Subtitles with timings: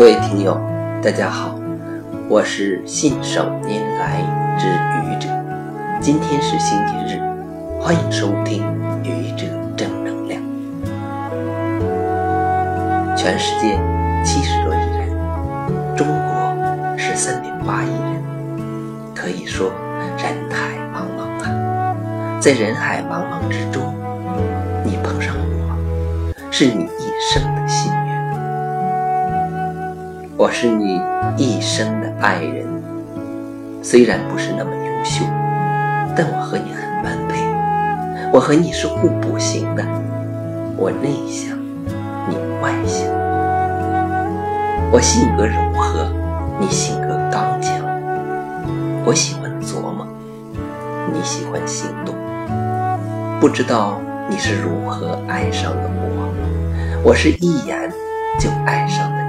[0.00, 0.58] 各位听友，
[1.02, 1.60] 大家好，
[2.26, 4.22] 我是信手拈来
[4.58, 5.28] 之愚者。
[6.00, 7.20] 今天是星期日，
[7.78, 8.64] 欢迎收听
[9.04, 9.44] 愚者
[9.76, 10.42] 正能量。
[13.14, 13.78] 全世界
[14.24, 15.10] 七十多亿人，
[15.94, 18.24] 中国十三点八亿人，
[19.14, 19.70] 可以说
[20.16, 21.94] 人海茫茫啊。
[22.40, 23.94] 在人海茫茫之中，
[24.82, 25.76] 你碰上我，
[26.50, 27.89] 是你一生的幸。
[30.40, 30.98] 我是你
[31.36, 32.66] 一生的爱人，
[33.82, 35.22] 虽然不是那么优秀，
[36.16, 37.44] 但我和你很般配。
[38.32, 39.84] 我和你是互补型的，
[40.78, 41.58] 我内向，
[42.26, 43.06] 你外向。
[44.90, 46.10] 我性格柔和，
[46.58, 47.76] 你性格刚强。
[49.04, 50.06] 我喜欢琢磨，
[51.12, 52.14] 你喜欢行动。
[53.38, 54.00] 不知道
[54.30, 57.92] 你是如何爱上了我，我是一眼
[58.38, 59.19] 就爱上了。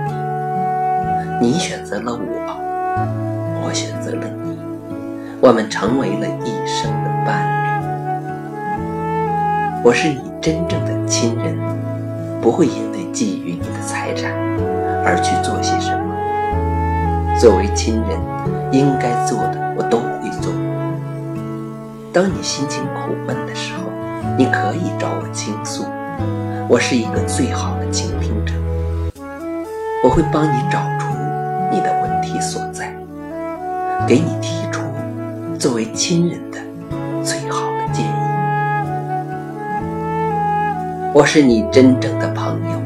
[1.42, 4.60] 你选择了我，我选择了你，
[5.42, 7.68] 我们成为了一生的伴侣。
[9.84, 11.58] 我是你真正的亲人，
[12.40, 14.32] 不会因为觊觎你的财产
[15.04, 16.14] 而去做些什么。
[17.40, 18.20] 作为亲人，
[18.72, 20.54] 应该做的我都会做。
[22.14, 23.82] 当你心情苦闷的时候，
[24.38, 25.86] 你可以找我倾诉，
[26.68, 28.54] 我是一个最好的倾听者，
[30.04, 31.11] 我会帮你找出。
[34.12, 34.82] 给你提出
[35.58, 36.58] 作为亲人的
[37.24, 38.12] 最好的建议。
[41.14, 42.82] 我是你真正的朋友，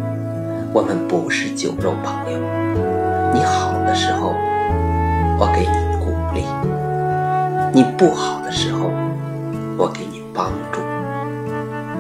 [0.72, 2.38] 我们不是酒肉朋友。
[3.34, 4.36] 你好的时候，
[5.40, 6.44] 我给你鼓励；
[7.74, 8.92] 你不好的时候，
[9.80, 10.80] 我给你帮助。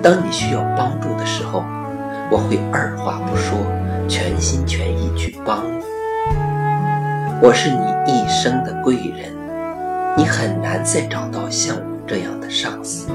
[0.04, 1.64] 当你需要帮助的时候，
[2.30, 3.58] 我会二话不说，
[4.08, 5.95] 全心全意去帮你。
[7.42, 7.78] 我是你
[8.12, 9.32] 一生的贵人，
[10.18, 13.08] 你很难再找到像我这样的上司。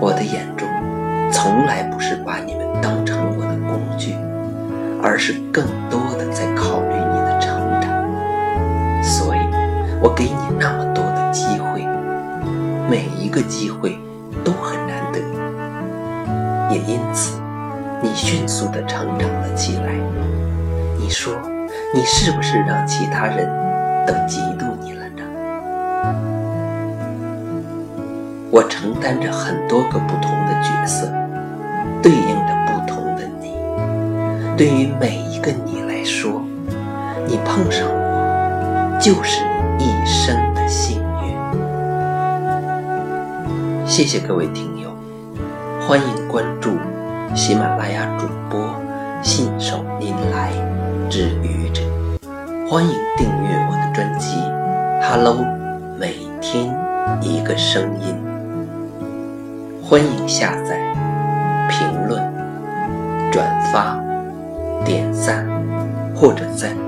[0.00, 0.68] 我的眼中，
[1.32, 4.14] 从来不是把你们当成我的工具，
[5.00, 9.02] 而是更多的在考虑你的成长。
[9.02, 9.38] 所以，
[10.02, 11.86] 我给你那么多的机会，
[12.90, 13.96] 每一个机会
[14.44, 17.40] 都很难得，也因此，
[18.02, 19.92] 你迅速的成长了起来。
[20.98, 21.32] 你说。
[21.94, 23.48] 你是不是让其他人
[24.06, 25.22] 都嫉妒你了呢？
[28.50, 31.10] 我承担着很多个不同的角色，
[32.02, 33.54] 对应着不同的你。
[34.54, 36.42] 对于每一个你来说，
[37.26, 39.42] 你碰上我，就是
[39.78, 41.34] 你一生的幸运。
[43.86, 44.90] 谢谢各位听友，
[45.80, 46.76] 欢迎关注
[47.34, 48.74] 喜马拉雅主播
[49.22, 50.52] 信手拈来
[51.08, 51.57] 之愚者。
[52.70, 54.36] 欢迎订阅我的专辑
[55.00, 55.36] 《Hello》，
[55.98, 56.66] 每天
[57.22, 58.14] 一个声音。
[59.82, 60.76] 欢迎下载、
[61.70, 62.22] 评论、
[63.32, 63.98] 转发、
[64.84, 65.46] 点赞
[66.14, 66.87] 或者赞。